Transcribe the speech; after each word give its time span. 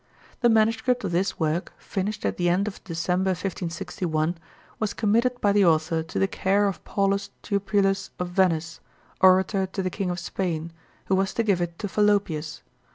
The 0.39 0.49
manuscript 0.49 1.03
of 1.03 1.11
this 1.11 1.39
work, 1.39 1.73
finished 1.77 2.25
at 2.25 2.37
the 2.37 2.49
end 2.49 2.67
of 2.67 2.83
December, 2.83 3.29
1561, 3.33 4.35
was 4.79 4.95
committed 4.95 5.39
by 5.41 5.51
the 5.51 5.63
author 5.63 6.01
to 6.01 6.17
the 6.17 6.27
care 6.27 6.67
of 6.67 6.83
Paulus 6.83 7.29
Teupulus 7.43 8.09
of 8.17 8.29
Venice, 8.29 8.79
orator 9.21 9.67
to 9.67 9.83
the 9.83 9.91
King 9.91 10.09
of 10.09 10.17
Spain, 10.19 10.71
who 11.05 11.13
was 11.13 11.35
to 11.35 11.43
give 11.43 11.61
it 11.61 11.77
to 11.77 11.87
Fallopius. 11.87 12.63